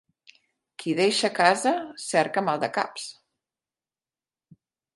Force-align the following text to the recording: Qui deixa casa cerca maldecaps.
Qui 0.83 0.95
deixa 0.99 1.29
casa 1.41 1.73
cerca 2.05 2.45
maldecaps. 2.47 3.07